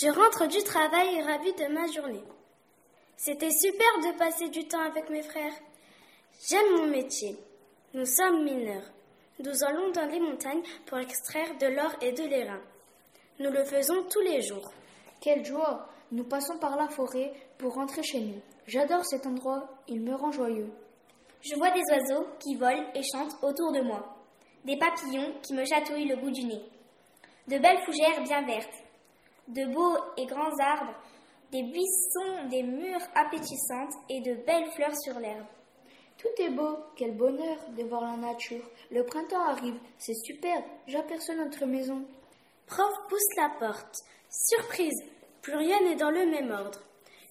Je 0.00 0.06
rentre 0.06 0.46
du 0.46 0.62
travail 0.62 1.16
et 1.16 1.22
ravie 1.22 1.54
de 1.54 1.66
ma 1.74 1.90
journée. 1.90 2.22
C'était 3.16 3.50
super 3.50 3.98
de 3.98 4.16
passer 4.16 4.48
du 4.48 4.68
temps 4.68 4.82
avec 4.82 5.10
mes 5.10 5.24
frères. 5.24 5.54
J'aime 6.48 6.76
mon 6.76 6.86
métier. 6.86 7.36
Nous 7.94 8.06
sommes 8.06 8.44
mineurs. 8.44 8.92
Nous 9.40 9.64
allons 9.64 9.90
dans 9.90 10.06
les 10.06 10.20
montagnes 10.20 10.62
pour 10.86 10.98
extraire 10.98 11.58
de 11.58 11.66
l'or 11.66 11.90
et 12.00 12.12
de 12.12 12.22
l'airain. 12.22 12.60
Nous 13.40 13.50
le 13.50 13.64
faisons 13.64 14.04
tous 14.08 14.20
les 14.20 14.40
jours. 14.40 14.72
Quelle 15.20 15.44
joie 15.44 15.88
Nous 16.12 16.22
passons 16.22 16.58
par 16.60 16.76
la 16.76 16.88
forêt 16.88 17.32
pour 17.58 17.74
rentrer 17.74 18.04
chez 18.04 18.20
nous. 18.20 18.40
J'adore 18.68 19.04
cet 19.04 19.26
endroit, 19.26 19.68
il 19.88 20.00
me 20.00 20.14
rend 20.14 20.30
joyeux. 20.30 20.70
Je 21.40 21.56
vois 21.56 21.72
des 21.72 21.82
oiseaux 21.90 22.28
qui 22.38 22.54
volent 22.54 22.86
et 22.94 23.02
chantent 23.02 23.36
autour 23.42 23.72
de 23.72 23.80
moi. 23.80 24.16
Des 24.64 24.76
papillons 24.76 25.34
qui 25.42 25.54
me 25.54 25.64
chatouillent 25.64 26.08
le 26.08 26.16
bout 26.16 26.30
du 26.30 26.44
nez. 26.44 26.62
De 27.48 27.58
belles 27.58 27.82
fougères 27.84 28.22
bien 28.22 28.46
vertes. 28.46 28.84
De 29.48 29.64
beaux 29.72 29.96
et 30.16 30.26
grands 30.26 30.58
arbres. 30.58 30.94
Des 31.50 31.62
buissons, 31.62 32.48
des 32.50 32.62
murs 32.62 33.00
appétissantes 33.14 33.94
et 34.10 34.20
de 34.20 34.34
belles 34.44 34.70
fleurs 34.72 34.96
sur 35.02 35.18
l'herbe. 35.18 35.46
Tout 36.18 36.42
est 36.42 36.50
beau, 36.50 36.76
quel 36.96 37.16
bonheur 37.16 37.56
de 37.76 37.82
voir 37.84 38.02
la 38.02 38.16
nature. 38.16 38.68
Le 38.90 39.04
printemps 39.04 39.48
arrive, 39.48 39.78
c'est 39.98 40.14
super, 40.14 40.62
j'aperçois 40.86 41.36
notre 41.36 41.64
maison. 41.64 42.04
Prof 42.66 42.92
pousse 43.08 43.36
la 43.36 43.50
porte. 43.58 44.02
Surprise, 44.28 45.02
plus 45.40 45.54
rien 45.54 45.80
n'est 45.80 45.96
dans 45.96 46.10
le 46.10 46.26
même 46.26 46.50
ordre. 46.50 46.80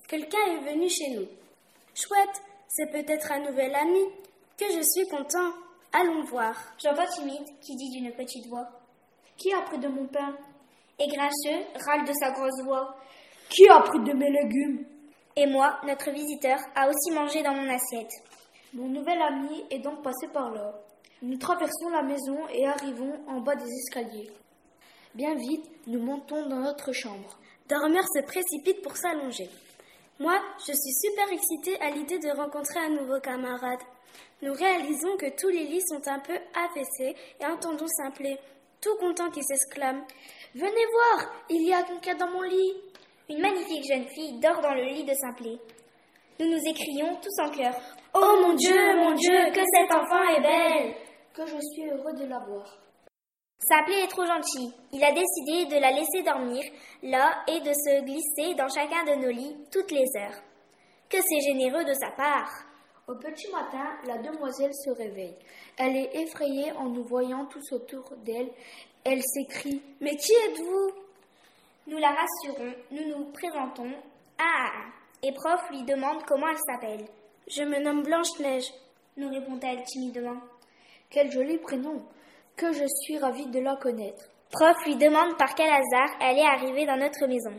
Quelqu'un 0.07 0.45
est 0.47 0.71
venu 0.71 0.89
chez 0.89 1.09
nous. 1.11 1.27
Chouette, 1.93 2.41
c'est 2.67 2.89
peut-être 2.91 3.31
un 3.31 3.39
nouvel 3.39 3.75
ami. 3.75 4.03
Que 4.57 4.65
je 4.71 4.81
suis 4.81 5.07
content. 5.07 5.51
Allons 5.93 6.23
voir. 6.23 6.55
J'entends 6.81 7.05
timide 7.15 7.45
qui 7.61 7.75
dit 7.75 7.91
d'une 7.91 8.11
petite 8.13 8.47
voix. 8.47 8.67
Qui 9.35 9.53
a 9.53 9.61
pris 9.61 9.77
de 9.77 9.87
mon 9.87 10.07
pain? 10.07 10.35
Et 10.99 11.07
grincheux 11.07 11.63
râle 11.85 12.05
de 12.05 12.13
sa 12.13 12.31
grosse 12.31 12.63
voix. 12.63 12.95
Qui 13.49 13.67
a 13.69 13.79
pris 13.81 13.99
de 13.99 14.13
mes 14.13 14.31
légumes? 14.31 14.85
Et 15.35 15.45
moi, 15.45 15.79
notre 15.85 16.09
visiteur, 16.09 16.57
a 16.75 16.89
aussi 16.89 17.11
mangé 17.11 17.43
dans 17.43 17.53
mon 17.53 17.69
assiette. 17.69 18.11
Mon 18.73 18.87
nouvel 18.87 19.21
ami 19.21 19.63
est 19.69 19.79
donc 19.79 20.01
passé 20.01 20.27
par 20.33 20.49
là. 20.51 20.73
Nous 21.21 21.37
traversons 21.37 21.89
la 21.89 22.01
maison 22.01 22.47
et 22.51 22.65
arrivons 22.65 23.13
en 23.27 23.41
bas 23.41 23.55
des 23.55 23.71
escaliers. 23.71 24.31
Bien 25.13 25.35
vite, 25.35 25.65
nous 25.85 25.99
montons 25.99 26.47
dans 26.47 26.61
notre 26.61 26.91
chambre. 26.91 27.37
Dormeur 27.69 28.03
se 28.07 28.23
précipite 28.23 28.81
pour 28.81 28.97
s'allonger. 28.97 29.49
Moi, 30.19 30.39
je 30.59 30.73
suis 30.73 30.93
super 30.93 31.31
excitée 31.31 31.79
à 31.79 31.91
l'idée 31.91 32.17
de 32.17 32.35
rencontrer 32.35 32.79
un 32.79 32.89
nouveau 32.89 33.19
camarade. 33.19 33.81
Nous 34.41 34.53
réalisons 34.53 35.15
que 35.17 35.29
tous 35.39 35.49
les 35.49 35.65
lits 35.65 35.85
sont 35.87 36.07
un 36.07 36.19
peu 36.19 36.37
affaissés 36.55 37.15
et 37.39 37.45
entendons 37.45 37.87
Simplet, 37.87 38.39
tout 38.81 38.95
content 38.99 39.29
qui 39.29 39.43
s'exclame 39.43 40.03
Venez 40.55 40.85
voir, 40.91 41.33
il 41.49 41.67
y 41.67 41.73
a 41.73 41.83
quelqu'un 41.83 42.15
dans 42.15 42.31
mon 42.31 42.41
lit. 42.41 42.73
Une 43.29 43.41
magnifique 43.41 43.85
jeune 43.87 44.07
fille 44.07 44.39
dort 44.39 44.61
dans 44.61 44.73
le 44.73 44.83
lit 44.83 45.03
de 45.03 45.13
Simplet. 45.13 45.57
Nous 46.39 46.47
nous 46.47 46.61
écrions 46.65 47.15
tous 47.21 47.41
en 47.41 47.49
chœur 47.49 47.75
Oh 48.13 48.39
mon 48.41 48.53
Dieu, 48.53 48.95
mon 48.95 49.13
Dieu, 49.13 49.51
que 49.51 49.61
cet 49.73 49.91
enfant 49.91 50.23
est 50.35 50.41
belle 50.41 50.95
Que 51.33 51.45
je 51.45 51.57
suis 51.73 51.89
heureux 51.89 52.13
de 52.13 52.25
la 52.25 52.39
voir. 52.39 52.77
Simplet 53.59 54.03
est 54.03 54.07
trop 54.07 54.25
gentil. 54.25 54.71
Il 54.93 55.03
a 55.03 55.11
décidé 55.11 55.65
de 55.65 55.81
la 55.81 55.91
laisser 55.91 56.21
dormir 56.23 56.63
là 57.03 57.43
et 57.47 57.59
de 57.59 57.73
se 57.73 58.01
glisser 58.03 58.55
dans 58.55 58.69
chacun 58.69 59.03
de 59.03 59.21
nos 59.21 59.31
lits 59.31 59.57
toutes 59.71 59.91
les 59.91 60.05
heures. 60.19 60.41
Que 61.09 61.17
c'est 61.21 61.51
généreux 61.51 61.83
de 61.83 61.93
sa 61.93 62.11
part. 62.11 62.66
Au 63.07 63.15
petit 63.15 63.49
matin, 63.51 63.85
la 64.05 64.17
demoiselle 64.17 64.73
se 64.73 64.89
réveille. 64.89 65.37
Elle 65.77 65.95
est 65.95 66.13
effrayée 66.13 66.73
en 66.73 66.89
nous 66.89 67.05
voyant 67.05 67.45
tous 67.45 67.71
autour 67.71 68.03
d'elle. 68.25 68.49
Elle 69.05 69.23
s'écrie 69.23 69.81
Mais 70.01 70.17
qui 70.17 70.33
êtes-vous? 70.33 70.91
Nous 71.87 71.97
la 71.99 72.09
rassurons, 72.09 72.73
nous 72.91 73.07
nous 73.07 73.31
présentons 73.31 73.93
un 74.39 74.43
à 74.43 74.67
un. 74.67 74.91
Et 75.23 75.31
prof 75.31 75.69
lui 75.71 75.83
demande 75.83 76.23
comment 76.27 76.49
elle 76.49 76.57
s'appelle. 76.57 77.05
Je 77.47 77.63
me 77.63 77.79
nomme 77.79 78.03
Blanche-Neige, 78.03 78.73
nous 79.15 79.29
répond-elle 79.29 79.85
timidement. 79.85 80.41
Quel 81.09 81.31
joli 81.31 81.57
prénom 81.59 82.03
Que 82.57 82.73
je 82.73 82.85
suis 83.03 83.17
ravie 83.19 83.47
de 83.47 83.61
la 83.61 83.77
connaître. 83.77 84.25
Prof 84.51 84.85
lui 84.85 84.97
demande 84.97 85.37
par 85.37 85.55
quel 85.55 85.69
hasard 85.69 86.09
elle 86.19 86.39
est 86.39 86.45
arrivée 86.45 86.85
dans 86.85 86.97
notre 86.97 87.25
maison. 87.25 87.53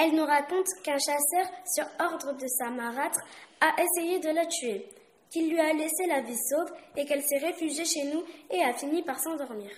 Elle 0.00 0.14
nous 0.14 0.24
raconte 0.24 0.68
qu'un 0.84 0.96
chasseur, 0.96 1.50
sur 1.66 1.84
ordre 1.98 2.32
de 2.34 2.46
sa 2.46 2.70
marâtre, 2.70 3.18
a 3.60 3.74
essayé 3.82 4.20
de 4.20 4.30
la 4.30 4.46
tuer, 4.46 4.88
qu'il 5.28 5.50
lui 5.50 5.58
a 5.58 5.72
laissé 5.72 6.06
la 6.06 6.20
vie 6.20 6.38
sauve 6.48 6.72
et 6.96 7.04
qu'elle 7.04 7.24
s'est 7.24 7.38
réfugiée 7.38 7.84
chez 7.84 8.04
nous 8.04 8.22
et 8.48 8.62
a 8.62 8.72
fini 8.74 9.02
par 9.02 9.18
s'endormir. 9.18 9.70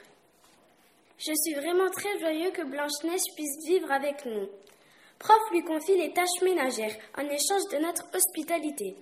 Je 1.16 1.32
suis 1.32 1.54
vraiment 1.54 1.88
très 1.90 2.18
joyeux 2.18 2.50
que 2.50 2.62
Blanche-Neige 2.62 3.34
puisse 3.34 3.66
vivre 3.66 3.90
avec 3.90 4.26
nous. 4.26 4.46
Prof 5.18 5.40
lui 5.52 5.62
confie 5.64 5.96
les 5.96 6.12
tâches 6.12 6.42
ménagères 6.42 6.96
en 7.16 7.22
échange 7.22 7.68
de 7.72 7.78
notre 7.78 8.04
hospitalité. 8.14 8.96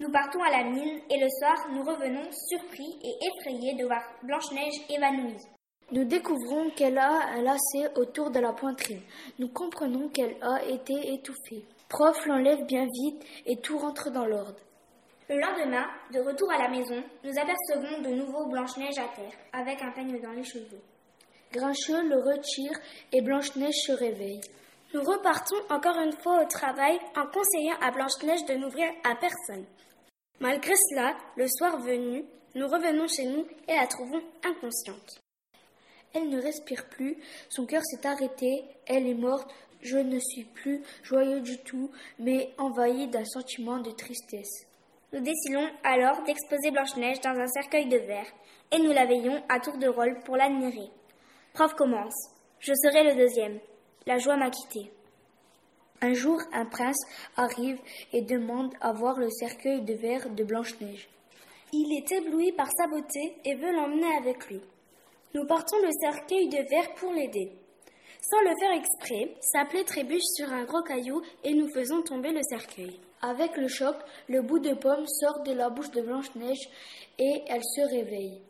Nous 0.00 0.10
partons 0.10 0.42
à 0.42 0.50
la 0.50 0.64
mine 0.64 1.00
et 1.08 1.18
le 1.18 1.28
soir, 1.28 1.68
nous 1.70 1.84
revenons 1.84 2.28
surpris 2.48 2.98
et 3.04 3.14
effrayés 3.28 3.74
de 3.76 3.86
voir 3.86 4.02
Blanche-Neige 4.24 4.82
évanouie. 4.90 5.55
Nous 5.92 6.04
découvrons 6.04 6.70
qu'elle 6.70 6.98
a 6.98 7.28
un 7.28 7.42
lacet 7.42 7.96
autour 7.96 8.32
de 8.32 8.40
la 8.40 8.52
poitrine. 8.52 9.02
Nous 9.38 9.48
comprenons 9.48 10.08
qu'elle 10.08 10.36
a 10.42 10.64
été 10.64 11.14
étouffée. 11.14 11.64
Prof 11.88 12.26
l'enlève 12.26 12.66
bien 12.66 12.86
vite 12.86 13.24
et 13.46 13.56
tout 13.58 13.78
rentre 13.78 14.10
dans 14.10 14.26
l'ordre. 14.26 14.58
Le 15.28 15.38
lendemain, 15.38 15.86
de 16.12 16.18
retour 16.18 16.50
à 16.50 16.58
la 16.58 16.68
maison, 16.68 17.00
nous 17.22 17.38
apercevons 17.38 18.02
de 18.02 18.16
nouveau 18.16 18.46
Blanche-Neige 18.46 18.98
à 18.98 19.14
terre, 19.14 19.32
avec 19.52 19.80
un 19.80 19.92
peigne 19.92 20.20
dans 20.20 20.32
les 20.32 20.42
cheveux. 20.42 20.80
Grincheux 21.52 22.02
le 22.08 22.16
retire 22.16 22.78
et 23.12 23.22
Blanche-Neige 23.22 23.86
se 23.86 23.92
réveille. 23.92 24.40
Nous 24.92 25.02
repartons 25.02 25.56
encore 25.70 26.00
une 26.00 26.16
fois 26.20 26.42
au 26.42 26.46
travail 26.46 26.98
en 27.16 27.26
conseillant 27.26 27.76
à 27.80 27.92
Blanche-Neige 27.92 28.44
de 28.46 28.54
n'ouvrir 28.54 28.88
à 29.04 29.14
personne. 29.14 29.66
Malgré 30.40 30.74
cela, 30.90 31.16
le 31.36 31.46
soir 31.46 31.78
venu, 31.78 32.24
nous 32.56 32.66
revenons 32.66 33.06
chez 33.06 33.24
nous 33.26 33.46
et 33.68 33.76
la 33.76 33.86
trouvons 33.86 34.22
inconsciente. 34.44 35.20
Elle 36.16 36.30
ne 36.30 36.40
respire 36.40 36.88
plus, 36.88 37.18
son 37.50 37.66
cœur 37.66 37.82
s'est 37.84 38.06
arrêté, 38.06 38.64
elle 38.86 39.06
est 39.06 39.14
morte, 39.14 39.52
je 39.82 39.98
ne 39.98 40.18
suis 40.18 40.44
plus 40.44 40.80
joyeux 41.02 41.40
du 41.40 41.58
tout, 41.58 41.90
mais 42.18 42.54
envahi 42.56 43.06
d'un 43.08 43.26
sentiment 43.26 43.80
de 43.80 43.90
tristesse. 43.90 44.66
Nous 45.12 45.20
décidons 45.20 45.68
alors 45.84 46.22
d'exposer 46.22 46.70
Blanche-Neige 46.70 47.20
dans 47.20 47.38
un 47.38 47.46
cercueil 47.48 47.86
de 47.90 47.98
verre, 47.98 48.32
et 48.72 48.78
nous 48.78 48.92
la 48.92 49.04
veillons 49.04 49.42
à 49.50 49.60
tour 49.60 49.76
de 49.76 49.88
rôle 49.88 50.18
pour 50.24 50.38
l'admirer. 50.38 50.88
Prof 51.52 51.74
commence. 51.74 52.30
Je 52.60 52.72
serai 52.72 53.04
le 53.04 53.16
deuxième. 53.16 53.58
La 54.06 54.16
joie 54.16 54.38
m'a 54.38 54.48
quitté. 54.48 54.90
Un 56.00 56.14
jour, 56.14 56.40
un 56.54 56.64
prince 56.64 57.00
arrive 57.36 57.78
et 58.14 58.22
demande 58.22 58.72
à 58.80 58.92
voir 58.92 59.18
le 59.18 59.28
cercueil 59.28 59.82
de 59.82 59.92
verre 59.92 60.30
de 60.30 60.44
Blanche-Neige. 60.44 61.10
Il 61.74 61.94
est 61.94 62.10
ébloui 62.10 62.52
par 62.52 62.70
sa 62.74 62.86
beauté 62.86 63.36
et 63.44 63.54
veut 63.54 63.72
l'emmener 63.72 64.16
avec 64.16 64.46
lui. 64.48 64.62
Nous 65.34 65.46
portons 65.46 65.76
le 65.82 65.90
cercueil 66.00 66.48
de 66.48 66.68
verre 66.68 66.94
pour 66.94 67.12
l'aider. 67.12 67.52
Sans 68.20 68.40
le 68.40 68.54
faire 68.58 68.72
exprès, 68.72 69.36
Simplet 69.40 69.84
trébuche 69.84 70.24
sur 70.34 70.52
un 70.52 70.64
gros 70.64 70.82
caillou 70.82 71.22
et 71.44 71.54
nous 71.54 71.68
faisons 71.72 72.02
tomber 72.02 72.32
le 72.32 72.42
cercueil. 72.42 72.98
Avec 73.22 73.56
le 73.56 73.68
choc, 73.68 73.96
le 74.28 74.42
bout 74.42 74.58
de 74.58 74.74
pomme 74.74 75.06
sort 75.06 75.42
de 75.42 75.52
la 75.52 75.70
bouche 75.70 75.90
de 75.90 76.02
Blanche-Neige 76.02 76.68
et 77.18 77.42
elle 77.46 77.62
se 77.62 77.80
réveille. 77.94 78.42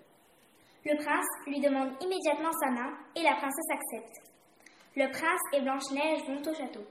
Le 0.84 0.96
prince 0.96 1.26
lui 1.46 1.60
demande 1.60 1.90
immédiatement 2.00 2.52
sa 2.52 2.70
main 2.70 2.92
et 3.16 3.22
la 3.22 3.34
princesse 3.34 3.70
accepte. 3.70 4.16
Le 4.96 5.10
prince 5.10 5.40
et 5.52 5.60
Blanche-Neige 5.60 6.22
vont 6.26 6.50
au 6.50 6.54
château. 6.54 6.86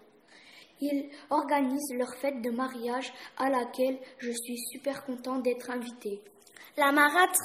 Ils 0.81 1.09
organisent 1.29 1.93
leur 1.97 2.13
fête 2.15 2.41
de 2.41 2.51
mariage 2.51 3.11
à 3.37 3.49
laquelle 3.49 3.97
je 4.19 4.31
suis 4.31 4.57
super 4.71 5.05
content 5.05 5.39
d'être 5.39 5.69
invité. 5.71 6.21
La 6.77 6.91
marâtre, 6.91 7.41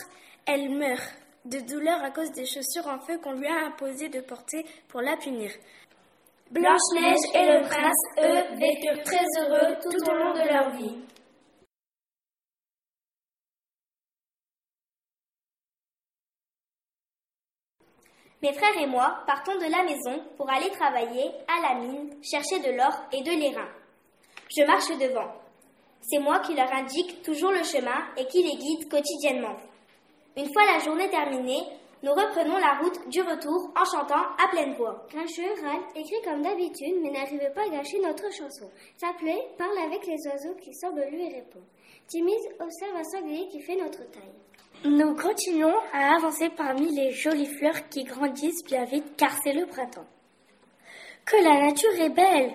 elle 0.46 0.70
meurt 0.70 1.14
de 1.44 1.60
douleur 1.60 2.02
à 2.02 2.10
cause 2.10 2.30
des 2.32 2.46
chaussures 2.46 2.86
en 2.86 2.98
feu 3.00 3.18
qu'on 3.18 3.32
lui 3.32 3.46
a 3.46 3.66
imposé 3.66 4.08
de 4.08 4.20
porter 4.20 4.64
pour 4.88 5.00
la 5.00 5.16
punir. 5.16 5.50
Blanche-Neige 6.50 7.30
et 7.34 7.46
le 7.46 7.60
prince, 7.62 8.03
eux, 8.18 8.56
vécurent 8.56 9.04
très 9.04 9.24
heureux 9.38 9.76
tout 9.82 10.10
au 10.10 10.15
long 10.15 10.34
de 10.34 10.48
leur 10.48 10.70
vie. 10.76 10.97
Mes 18.42 18.54
frères 18.54 18.76
et 18.80 18.86
moi 18.86 19.22
partons 19.26 19.56
de 19.56 19.70
la 19.70 19.82
maison 19.84 20.24
pour 20.36 20.50
aller 20.50 20.70
travailler 20.70 21.30
à 21.47 21.60
la 21.68 21.80
mine, 21.80 22.10
chercher 22.22 22.59
de 22.60 22.74
l'or 22.74 22.94
et 23.12 23.22
de 23.22 23.30
l'airain. 23.30 23.68
Je 24.56 24.65
marche 24.65 24.88
devant. 24.98 25.30
C'est 26.00 26.18
moi 26.18 26.41
qui 26.41 26.54
leur 26.54 26.72
indique 26.72 27.22
toujours 27.22 27.53
le 27.53 27.62
chemin 27.62 28.03
et 28.16 28.26
qui 28.26 28.42
les 28.42 28.56
guide 28.56 28.88
quotidiennement. 28.88 29.56
Une 30.36 30.53
fois 30.53 30.65
la 30.66 30.78
journée 30.78 31.09
terminée, 31.10 31.62
nous 32.03 32.12
reprenons 32.12 32.56
la 32.56 32.78
route 32.80 33.09
du 33.09 33.21
retour 33.21 33.72
en 33.77 33.84
chantant 33.84 34.22
à 34.42 34.48
pleine 34.50 34.74
voix. 34.74 35.06
Grincheux 35.10 35.53
râle, 35.62 35.82
écrit 35.94 36.22
comme 36.24 36.41
d'habitude, 36.41 36.97
mais 37.03 37.10
n'arrive 37.10 37.53
pas 37.54 37.65
à 37.65 37.68
gâcher 37.68 38.00
notre 38.00 38.32
chanson. 38.32 38.71
S'appelait 38.97 39.48
parle 39.59 39.77
avec 39.84 40.06
les 40.06 40.16
oiseaux 40.27 40.54
qui 40.54 40.72
semblent 40.72 41.04
lui 41.10 41.28
répondre. 41.28 41.66
Timide 42.06 42.54
observe 42.59 42.97
un 42.97 43.04
sanglier 43.04 43.48
qui 43.48 43.60
fait 43.60 43.77
notre 43.77 44.09
taille. 44.10 44.32
Nous 44.84 45.15
continuons 45.15 45.77
à 45.92 46.16
avancer 46.16 46.48
parmi 46.48 46.94
les 46.94 47.10
jolies 47.10 47.53
fleurs 47.59 47.88
qui 47.91 48.04
grandissent 48.04 48.65
bien 48.65 48.84
vite 48.84 49.16
car 49.18 49.32
c'est 49.44 49.53
le 49.53 49.66
printemps. 49.66 50.06
Que 51.27 51.36
la 51.36 51.66
nature 51.66 52.00
est 52.00 52.09
belle. 52.09 52.54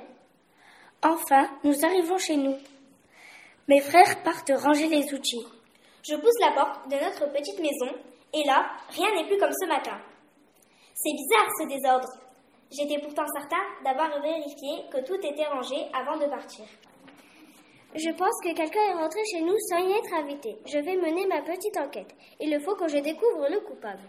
Enfin, 1.03 1.47
nous 1.63 1.85
arrivons 1.85 2.17
chez 2.17 2.35
nous. 2.35 2.55
Mes 3.67 3.81
frères 3.81 4.23
partent 4.23 4.51
ranger 4.55 4.87
les 4.87 5.13
outils. 5.13 5.45
Je 6.07 6.15
pousse 6.15 6.39
la 6.39 6.51
porte 6.51 6.87
de 6.87 6.95
notre 7.03 7.31
petite 7.33 7.59
maison 7.59 7.91
et 8.31 8.43
là, 8.43 8.67
rien 8.89 9.15
n'est 9.15 9.25
plus 9.25 9.39
comme 9.39 9.53
ce 9.53 9.65
matin. 9.65 9.97
C'est 10.93 11.13
bizarre 11.13 11.49
ce 11.59 11.67
désordre. 11.67 12.09
J'étais 12.71 12.99
pourtant 12.99 13.25
certain 13.33 13.63
d'avoir 13.83 14.21
vérifié 14.21 14.85
que 14.91 15.03
tout 15.03 15.15
était 15.15 15.47
rangé 15.47 15.75
avant 15.93 16.17
de 16.17 16.29
partir. 16.29 16.65
Je 17.95 18.11
pense 18.11 18.39
que 18.43 18.53
quelqu'un 18.53 18.83
est 18.89 18.93
rentré 18.93 19.19
chez 19.31 19.41
nous 19.41 19.57
sans 19.67 19.79
y 19.79 19.93
être 19.93 20.13
invité. 20.13 20.57
Je 20.67 20.77
vais 20.77 20.95
mener 20.95 21.25
ma 21.25 21.41
petite 21.41 21.77
enquête. 21.77 22.13
Il 22.39 22.59
faut 22.61 22.75
que 22.75 22.87
je 22.87 22.97
découvre 22.97 23.49
le 23.49 23.61
coupable. 23.61 24.03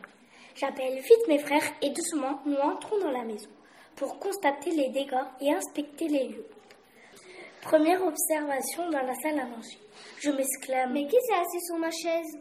J'appelle 0.55 0.99
vite 0.99 1.29
mes 1.29 1.39
frères 1.39 1.73
et 1.81 1.91
doucement 1.91 2.41
nous 2.45 2.57
entrons 2.57 2.99
dans 2.99 3.13
la 3.13 3.25
maison 3.25 3.49
pour 3.95 4.19
constater 4.19 4.71
les 4.71 4.91
dégâts 4.91 5.25
et 5.41 5.51
inspecter 5.51 6.09
les 6.09 6.29
lieux. 6.29 6.47
Première 7.63 8.03
observation 8.07 8.91
dans 8.91 9.03
la 9.03 9.15
salle 9.15 9.41
à 9.41 9.47
manger. 9.47 9.79
Je 10.19 10.31
m'exclame. 10.31 10.93
Mais 10.93 11.07
qui 11.07 11.17
s'est 11.21 11.35
assis 11.35 11.61
sur 11.67 11.77
ma 11.79 11.91
chaise? 11.91 12.39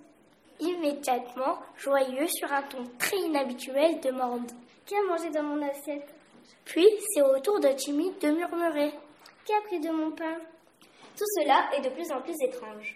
Immédiatement, 0.60 1.60
joyeux 1.77 2.27
sur 2.27 2.51
un 2.51 2.62
ton 2.63 2.83
très 2.98 3.18
inhabituel, 3.18 4.00
demande. 4.00 4.51
Qui 4.86 4.95
a 4.95 5.04
mangé 5.04 5.30
dans 5.30 5.44
mon 5.44 5.62
assiette? 5.68 6.07
Puis 6.63 6.88
c'est 7.13 7.22
au 7.22 7.39
tour 7.39 7.60
de 7.60 7.69
Timmy 7.69 8.12
de 8.22 8.31
murmurer. 8.31 8.94
Qui 9.45 9.54
a 9.54 9.62
pris 9.62 9.80
de 9.80 9.89
mon 9.89 10.12
pain? 10.12 10.38
Tout 11.18 11.25
cela 11.38 11.69
est 11.75 11.81
de 11.81 11.89
plus 11.89 12.12
en 12.12 12.22
plus 12.22 12.36
étrange. 12.42 12.95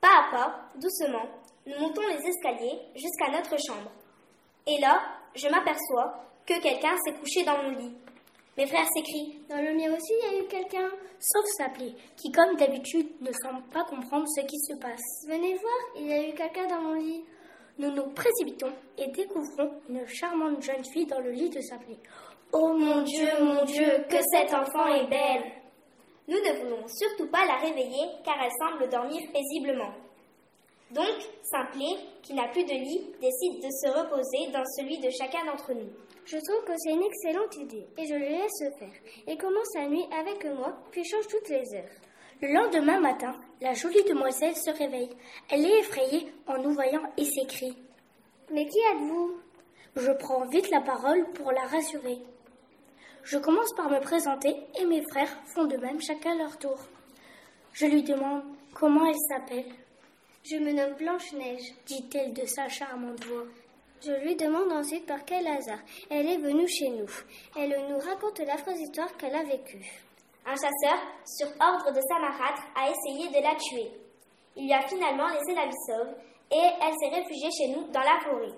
Pas 0.00 0.08
à 0.08 0.30
pas, 0.30 0.60
doucement, 0.76 1.28
nous 1.66 1.78
montons 1.78 2.02
les 2.08 2.28
escaliers 2.28 2.80
jusqu'à 2.94 3.30
notre 3.30 3.56
chambre. 3.62 3.90
Et 4.66 4.78
là, 4.80 5.00
je 5.34 5.48
m'aperçois 5.48 6.24
que 6.46 6.60
quelqu'un 6.60 6.96
s'est 7.04 7.14
couché 7.14 7.44
dans 7.44 7.62
mon 7.62 7.70
lit. 7.70 7.94
Mes 8.56 8.66
frères 8.66 8.88
s'écrient. 8.94 9.40
Dans 9.48 9.62
le 9.62 9.74
mien 9.74 9.94
aussi, 9.94 10.12
il 10.12 10.32
y 10.32 10.36
a 10.36 10.40
eu 10.40 10.46
quelqu'un. 10.46 10.90
Sauf 11.18 11.44
Saplé, 11.56 11.94
qui 12.16 12.30
comme 12.32 12.56
d'habitude 12.56 13.08
ne 13.20 13.32
semble 13.32 13.62
pas 13.72 13.84
comprendre 13.84 14.26
ce 14.28 14.40
qui 14.42 14.58
se 14.58 14.74
passe. 14.78 15.26
Venez 15.26 15.54
voir, 15.54 15.78
il 15.96 16.06
y 16.06 16.12
a 16.12 16.28
eu 16.28 16.34
quelqu'un 16.34 16.66
dans 16.66 16.80
mon 16.80 16.94
lit. 16.94 17.24
Nous 17.78 17.90
nous 17.90 18.10
précipitons 18.10 18.72
et 18.98 19.06
découvrons 19.08 19.70
une 19.88 20.06
charmante 20.06 20.62
jeune 20.62 20.84
fille 20.92 21.06
dans 21.06 21.20
le 21.20 21.30
lit 21.30 21.48
de 21.48 21.60
Saplé. 21.60 21.96
Oh 22.52 22.74
mon 22.76 23.02
Dieu, 23.02 23.28
mon 23.40 23.64
Dieu, 23.64 24.04
que 24.10 24.18
cet 24.30 24.52
enfant 24.52 24.86
est 24.88 25.06
belle 25.06 25.52
Nous 26.28 26.36
ne 26.36 26.58
voulons 26.58 26.86
surtout 26.86 27.30
pas 27.30 27.46
la 27.46 27.56
réveiller 27.56 28.06
car 28.24 28.36
elle 28.42 28.50
semble 28.60 28.90
dormir 28.90 29.22
paisiblement. 29.32 29.92
Donc, 30.90 31.06
Simplet, 31.42 31.96
qui 32.22 32.34
n'a 32.34 32.48
plus 32.48 32.64
de 32.64 32.72
lit, 32.72 33.06
décide 33.18 33.62
de 33.62 33.70
se 33.70 33.88
reposer 33.88 34.52
dans 34.52 34.64
celui 34.76 34.98
de 34.98 35.08
chacun 35.08 35.46
d'entre 35.46 35.72
nous. 35.72 35.88
Je 36.24 36.36
trouve 36.38 36.64
que 36.64 36.72
c'est 36.78 36.92
une 36.92 37.02
excellente 37.02 37.56
idée 37.56 37.86
et 37.98 38.06
je 38.06 38.14
le 38.14 38.20
laisse 38.20 38.78
faire. 38.78 38.92
Il 39.26 39.36
commence 39.36 39.74
la 39.74 39.88
nuit 39.88 40.04
avec 40.18 40.44
moi, 40.44 40.78
puis 40.90 41.04
change 41.04 41.26
toutes 41.26 41.48
les 41.48 41.74
heures. 41.74 41.90
Le 42.40 42.52
lendemain 42.52 43.00
matin, 43.00 43.34
la 43.60 43.72
jolie 43.74 44.02
demoiselle 44.04 44.56
se 44.56 44.70
réveille. 44.70 45.10
Elle 45.50 45.64
est 45.64 45.80
effrayée 45.80 46.32
en 46.46 46.58
nous 46.58 46.72
voyant 46.72 47.02
et 47.16 47.24
s'écrie 47.24 47.76
Mais 48.52 48.66
qui 48.66 48.78
êtes-vous? 48.92 49.40
Je 49.96 50.10
prends 50.12 50.46
vite 50.46 50.70
la 50.70 50.80
parole 50.80 51.24
pour 51.34 51.52
la 51.52 51.66
rassurer. 51.66 52.18
Je 53.24 53.38
commence 53.38 53.72
par 53.74 53.90
me 53.90 54.00
présenter 54.00 54.56
et 54.80 54.84
mes 54.86 55.02
frères 55.02 55.36
font 55.54 55.66
de 55.66 55.76
même 55.76 56.00
chacun 56.00 56.36
leur 56.36 56.58
tour. 56.58 56.78
Je 57.72 57.86
lui 57.86 58.02
demande 58.02 58.42
comment 58.74 59.06
elle 59.06 59.20
s'appelle. 59.28 59.72
Je 60.44 60.56
me 60.56 60.72
nomme 60.72 60.94
Blanche-Neige, 60.94 61.74
dit-elle 61.86 62.32
de 62.32 62.44
sa 62.46 62.68
charmante 62.68 63.24
voix. 63.24 63.44
Je 64.04 64.12
lui 64.14 64.34
demande 64.34 64.72
ensuite 64.72 65.06
par 65.06 65.24
quel 65.24 65.46
hasard 65.46 65.78
elle 66.10 66.28
est 66.28 66.38
venue 66.38 66.66
chez 66.66 66.88
nous. 66.88 67.06
Elle 67.56 67.86
nous 67.88 67.98
raconte 67.98 68.40
l'affreuse 68.40 68.80
histoire 68.80 69.16
qu'elle 69.16 69.34
a 69.34 69.44
vécue. 69.44 70.02
Un 70.44 70.56
chasseur, 70.56 70.98
sur 71.24 71.46
ordre 71.60 71.92
de 71.92 72.00
sa 72.00 72.18
marâtre, 72.18 72.62
a 72.74 72.90
essayé 72.90 73.28
de 73.28 73.40
la 73.40 73.54
tuer. 73.54 73.92
Il 74.56 74.64
lui 74.64 74.72
a 74.72 74.82
finalement 74.88 75.28
laissé 75.28 75.54
la 75.54 75.66
vie 75.66 75.84
sauve 75.86 76.14
et 76.50 76.68
elle 76.80 76.94
s'est 76.98 77.14
réfugiée 77.14 77.50
chez 77.56 77.68
nous 77.68 77.86
dans 77.92 78.00
la 78.00 78.18
forêt. 78.24 78.52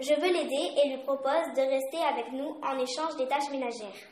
Je 0.00 0.14
veux 0.14 0.32
l'aider 0.32 0.72
et 0.82 0.88
lui 0.88 1.04
propose 1.04 1.54
de 1.54 1.60
rester 1.60 1.98
avec 1.98 2.32
nous 2.32 2.56
en 2.60 2.78
échange 2.78 3.16
des 3.16 3.28
tâches 3.28 3.50
ménagères. 3.52 4.08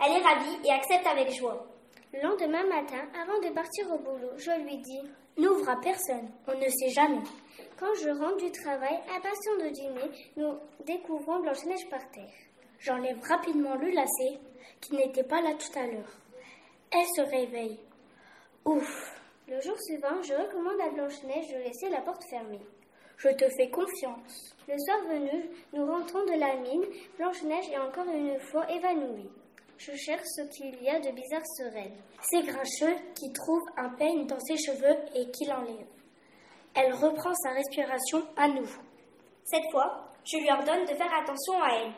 Elle 0.00 0.12
est 0.12 0.24
ravie 0.24 0.58
et 0.64 0.72
accepte 0.72 1.06
avec 1.06 1.30
joie. 1.34 1.66
Le 2.14 2.22
lendemain 2.22 2.64
matin, 2.66 3.04
avant 3.20 3.40
de 3.46 3.52
partir 3.52 3.92
au 3.92 3.98
boulot, 3.98 4.32
je 4.38 4.52
lui 4.62 4.78
dis 4.78 5.02
N'ouvre 5.36 5.68
à 5.68 5.76
personne, 5.76 6.30
on 6.48 6.54
ne 6.58 6.68
sait 6.68 6.94
jamais. 6.94 7.22
Quand 7.78 7.92
je 8.02 8.08
rentre 8.10 8.36
du 8.36 8.50
travail, 8.52 8.98
impatient 9.14 9.56
de 9.64 9.68
dîner, 9.70 10.10
nous 10.36 10.54
découvrons 10.84 11.40
Blanche-Neige 11.40 11.88
par 11.90 12.08
terre. 12.10 12.32
J'enlève 12.78 13.20
rapidement 13.28 13.74
le 13.76 13.90
lacet 13.90 14.38
qui 14.80 14.94
n'était 14.94 15.24
pas 15.24 15.40
là 15.40 15.54
tout 15.54 15.78
à 15.78 15.86
l'heure. 15.86 16.12
Elle 16.90 17.06
se 17.16 17.30
réveille. 17.30 17.78
Ouf 18.64 19.20
Le 19.48 19.60
jour 19.60 19.76
suivant, 19.80 20.22
je 20.22 20.34
recommande 20.34 20.80
à 20.80 20.90
Blanche-Neige 20.90 21.48
de 21.48 21.58
laisser 21.58 21.88
la 21.88 22.00
porte 22.00 22.24
fermée. 22.30 22.60
Je 23.16 23.28
te 23.28 23.48
fais 23.56 23.70
confiance. 23.70 24.56
Le 24.68 24.78
soir 24.78 24.98
venu, 25.08 25.50
nous 25.72 25.86
rentrons 25.86 26.24
de 26.24 26.38
la 26.38 26.56
mine. 26.56 26.84
Blanche-Neige 27.18 27.70
est 27.70 27.78
encore 27.78 28.08
une 28.08 28.38
fois 28.40 28.70
évanouie. 28.70 29.30
Je 29.78 29.92
cherche 29.96 30.26
ce 30.26 30.42
qu'il 30.56 30.82
y 30.82 30.88
a 30.88 31.00
de 31.00 31.10
bizarre 31.10 31.46
sur 31.56 31.66
elle. 31.76 31.92
C'est 32.22 32.42
Grincheux 32.42 32.96
qui 33.14 33.32
trouve 33.32 33.62
un 33.76 33.90
peigne 33.90 34.26
dans 34.26 34.40
ses 34.40 34.56
cheveux 34.56 34.96
et 35.14 35.30
qui 35.30 35.44
l'enlève. 35.46 35.86
Elle 36.74 36.92
reprend 36.92 37.32
sa 37.34 37.50
respiration 37.50 38.26
à 38.36 38.48
nouveau. 38.48 38.82
Cette 39.44 39.70
fois, 39.70 40.12
je 40.24 40.38
lui 40.38 40.50
ordonne 40.50 40.84
de 40.86 40.94
faire 40.94 41.12
attention 41.14 41.62
à 41.62 41.68
elle. 41.76 41.92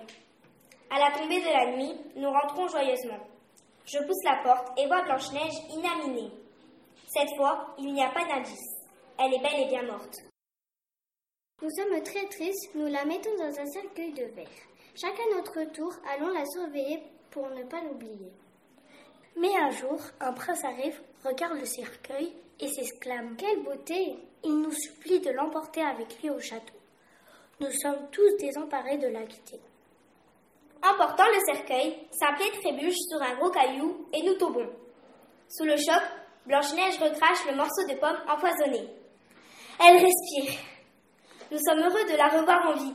À 0.91 0.99
la 0.99 1.17
tombée 1.17 1.41
de 1.41 1.47
la 1.47 1.77
nuit, 1.77 1.95
nous 2.17 2.31
rentrons 2.31 2.69
joyeusement. 2.69 3.27
Je 3.87 3.99
pousse 3.99 4.25
la 4.25 4.43
porte 4.43 4.79
et 4.79 4.87
vois 4.87 5.03
Blanche-Neige 5.03 5.55
inaminée. 5.71 6.31
Cette 7.07 7.35
fois, 7.37 7.75
il 7.79 7.95
n'y 7.95 8.03
a 8.03 8.11
pas 8.11 8.25
d'indice. 8.25 8.85
Elle 9.19 9.35
est 9.35 9.41
bel 9.43 9.61
et 9.61 9.69
bien 9.69 9.83
morte. 9.85 10.17
Nous 11.63 11.71
sommes 11.71 12.03
très 12.03 12.27
tristes, 12.27 12.75
nous 12.75 12.87
la 12.87 13.05
mettons 13.07 13.35
dans 13.39 13.59
un 13.59 13.67
cercueil 13.67 14.13
de 14.13 14.25
verre. 14.35 14.47
Chacun 14.95 15.23
notre 15.37 15.73
tour, 15.73 15.95
allons 16.15 16.29
la 16.29 16.45
surveiller 16.45 17.03
pour 17.31 17.49
ne 17.49 17.63
pas 17.65 17.81
l'oublier. 17.83 18.31
Mais 19.37 19.57
un 19.57 19.71
jour, 19.71 20.01
un 20.21 20.33
prince 20.33 20.65
arrive, 20.65 21.01
regarde 21.25 21.59
le 21.59 21.65
cercueil 21.65 22.35
et 22.61 22.69
s'exclame 22.69 23.37
Quelle 23.37 23.63
beauté 23.63 24.17
Il 24.49 24.61
nous 24.61 24.71
supplie 24.71 25.19
de 25.19 25.31
l'emporter 25.31 25.83
avec 25.83 26.23
lui 26.23 26.31
au 26.31 26.39
château. 26.39 26.75
Nous 27.59 27.71
sommes 27.73 28.09
tous 28.13 28.37
désemparés 28.39 28.97
de 28.97 29.09
la 29.09 29.23
quitter. 29.23 29.59
Emportant 30.81 31.27
le 31.27 31.53
cercueil, 31.53 31.97
Simplet 32.13 32.53
trébuche 32.63 32.95
sur 33.09 33.21
un 33.21 33.35
gros 33.35 33.51
caillou 33.51 34.07
et 34.13 34.23
nous 34.23 34.35
tombons. 34.35 34.71
Sous 35.49 35.65
le 35.65 35.77
choc, 35.77 36.01
Blanche-Neige 36.47 36.97
recrache 37.01 37.45
le 37.51 37.57
morceau 37.57 37.89
de 37.89 37.99
pomme 37.99 38.23
empoisonné. 38.29 38.89
Elle 39.85 39.97
respire. 39.97 40.61
Nous 41.51 41.59
sommes 41.59 41.81
heureux 41.81 42.05
de 42.05 42.17
la 42.17 42.29
revoir 42.29 42.69
en 42.69 42.75
vie. 42.75 42.95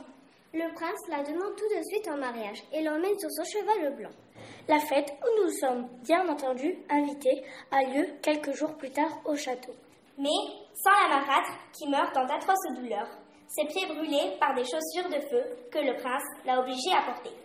Le 0.54 0.72
prince 0.72 1.06
la 1.10 1.22
demande 1.22 1.54
tout 1.54 1.68
de 1.68 1.82
suite 1.90 2.08
en 2.08 2.16
mariage 2.16 2.62
et 2.72 2.80
l'emmène 2.80 3.18
sur 3.18 3.30
son 3.30 3.44
cheval 3.44 3.94
blanc. 3.94 4.12
La 4.68 4.78
fête 4.78 5.12
où 5.22 5.42
nous 5.42 5.50
sommes 5.50 5.86
bien 6.02 6.26
entendu 6.30 6.78
invités 6.88 7.44
a 7.70 7.82
lieu 7.84 8.06
quelques 8.22 8.54
jours 8.54 8.74
plus 8.78 8.90
tard 8.90 9.20
au 9.26 9.36
château. 9.36 9.74
Mais 10.18 10.28
sans 10.74 10.90
la 10.90 11.16
marâtre 11.16 11.52
qui 11.72 11.88
meurt 11.88 12.14
dans 12.14 12.26
d'atroces 12.26 12.74
douleurs, 12.76 13.08
ses 13.48 13.66
pieds 13.66 13.86
brûlés 13.86 14.36
par 14.40 14.54
des 14.54 14.64
chaussures 14.64 15.08
de 15.08 15.20
feu 15.28 15.42
que 15.70 15.78
le 15.78 15.94
prince 15.96 16.22
l'a 16.44 16.60
obligé 16.60 16.92
à 16.92 17.02
porter. 17.02 17.36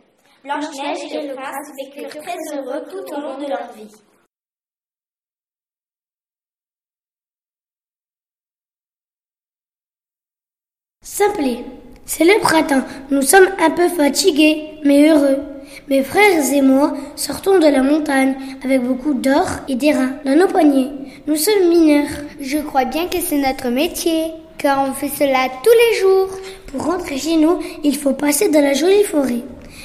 Blanche-Neige 0.43 1.11
et 1.11 1.27
le 1.27 1.35
prince 1.35 1.71
vécurent 1.83 2.23
très 2.23 2.57
heureux 2.57 2.83
tout 2.89 3.13
au 3.13 3.19
long 3.19 3.37
de 3.37 3.47
leur 3.47 3.71
vie. 3.73 3.91
Simplet. 11.01 11.65
C'est 12.05 12.23
le 12.23 12.39
printemps. 12.39 12.83
Nous 13.11 13.21
sommes 13.21 13.49
un 13.59 13.71
peu 13.71 13.89
fatigués, 13.89 14.79
mais 14.85 15.09
heureux. 15.09 15.39
Mes 15.89 16.03
frères 16.03 16.53
et 16.53 16.61
moi 16.61 16.93
sortons 17.15 17.59
de 17.59 17.67
la 17.67 17.81
montagne 17.81 18.35
avec 18.63 18.81
beaucoup 18.81 19.13
d'or 19.13 19.47
et 19.67 19.75
d'airain 19.75 20.11
dans 20.25 20.35
nos 20.35 20.47
poignets. 20.47 20.91
Nous 21.27 21.35
sommes 21.35 21.67
mineurs. 21.67 22.07
Je 22.39 22.57
crois 22.59 22.85
bien 22.85 23.07
que 23.07 23.19
c'est 23.19 23.37
notre 23.37 23.67
métier, 23.67 24.31
car 24.57 24.87
on 24.87 24.93
fait 24.93 25.09
cela 25.09 25.49
tous 25.61 25.69
les 25.69 25.99
jours. 25.99 26.29
Pour 26.67 26.85
rentrer 26.85 27.17
chez 27.17 27.35
nous, 27.35 27.59
il 27.83 27.97
faut 27.97 28.13
passer 28.13 28.47
dans 28.47 28.61
la 28.61 28.71
jolie 28.71 29.03
forêt. 29.03 29.43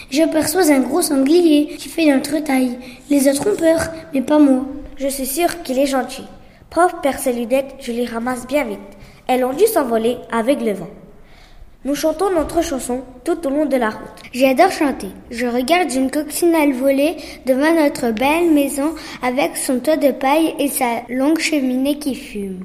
Je 0.09 0.23
perçois 0.23 0.71
un 0.71 0.79
gros 0.79 1.03
sanglier 1.03 1.75
qui 1.79 1.89
fait 1.89 2.07
notre 2.07 2.39
taille. 2.45 2.79
Les 3.11 3.29
autres 3.29 3.51
ont 3.51 3.57
peur, 3.57 3.81
mais 4.15 4.23
pas 4.23 4.39
moi. 4.39 4.65
Je 4.97 5.09
suis 5.09 5.27
sûre 5.27 5.65
qu'il 5.65 5.81
est 5.81 5.87
gentil. 5.87 6.23
Prof 6.71 6.95
perd 7.03 7.19
ses 7.19 7.33
lunettes, 7.33 7.75
je 7.81 7.91
les 7.91 8.07
ramasse 8.07 8.47
bien 8.47 8.63
vite. 8.63 8.79
Elles 9.27 9.45
ont 9.45 9.53
dû 9.53 9.67
s'envoler 9.67 10.19
avec 10.31 10.61
le 10.61 10.75
vent. 10.75 10.91
Nous 11.85 11.97
chantons 11.97 12.31
notre 12.31 12.63
chanson 12.63 13.01
tout 13.25 13.45
au 13.45 13.51
long 13.51 13.67
de 13.67 13.77
la 13.77 13.91
route. 13.91 14.23
J'adore 14.33 14.71
chanter. 14.71 15.09
Je 15.33 15.47
regarde 15.47 15.93
une 15.93 16.13
coccinelle 16.13 16.75
voler 16.75 17.17
devant 17.45 17.75
notre 17.75 18.13
belle 18.13 18.53
maison 18.53 18.95
avec 19.21 19.57
son 19.57 19.81
toit 19.81 19.97
de 19.97 20.13
paille 20.13 20.55
et 20.61 20.69
sa 20.69 21.03
longue 21.09 21.41
cheminée 21.41 21.99
qui 21.99 22.15
fume. 22.15 22.61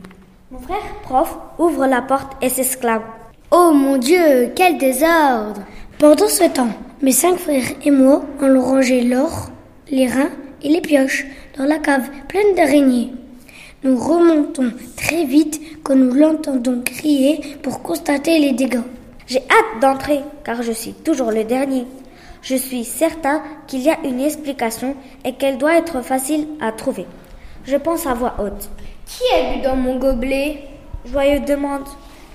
Mon 0.52 0.60
frère, 0.60 0.86
prof, 1.02 1.36
ouvre 1.58 1.88
la 1.88 2.04
porte 2.04 2.34
et 2.44 2.50
s'exclame. 2.50 3.02
Oh 3.50 3.72
mon 3.74 3.98
Dieu, 3.98 4.52
quel 4.56 4.78
désordre 4.78 5.62
Pendant 5.98 6.28
ce 6.28 6.44
temps, 6.44 6.70
mes 7.02 7.12
cinq 7.12 7.38
frères 7.38 7.72
et 7.84 7.90
moi 7.90 8.24
allons 8.40 8.62
ranger 8.62 9.02
l'or, 9.02 9.50
les 9.90 10.06
reins 10.06 10.30
et 10.62 10.70
les 10.70 10.82
pioches 10.82 11.26
dans 11.58 11.66
la 11.66 11.80
cave 11.80 12.08
pleine 12.28 12.54
d'araignées. 12.56 13.14
Nous 13.84 13.98
remontons 13.98 14.72
très 14.96 15.26
vite 15.26 15.60
quand 15.82 15.96
nous 15.96 16.14
l'entendons 16.14 16.84
crier 16.86 17.58
pour 17.64 17.82
constater 17.82 18.38
les 18.38 18.52
dégâts. 18.52 18.84
J'ai 19.28 19.40
hâte 19.40 19.82
d'entrer 19.82 20.22
car 20.44 20.64
je 20.64 20.72
suis 20.72 20.94
toujours 20.94 21.32
le 21.32 21.44
dernier. 21.44 21.86
Je 22.42 22.56
suis 22.56 22.86
certain 22.86 23.44
qu'il 23.68 23.82
y 23.82 23.90
a 23.90 23.98
une 24.06 24.22
explication 24.22 24.96
et 25.26 25.34
qu'elle 25.34 25.58
doit 25.58 25.78
être 25.78 26.02
facile 26.02 26.48
à 26.62 26.72
trouver. 26.72 27.06
Je 27.66 27.76
pense 27.76 28.08
à 28.08 28.14
voix 28.14 28.36
haute. 28.40 28.70
Qui 29.06 29.24
a 29.36 29.54
bu 29.54 29.62
dans 29.62 29.76
mon 29.76 29.98
gobelet? 29.98 30.64
Joyeux 31.12 31.42
demande. 31.42 31.88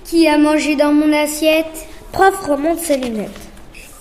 Qui 0.03 0.27
a 0.27 0.37
mangé 0.37 0.75
dans 0.75 0.93
mon 0.93 1.11
assiette? 1.13 1.87
Prof 2.11 2.35
remonte 2.45 2.79
ses 2.79 2.97
lunettes. 2.97 3.29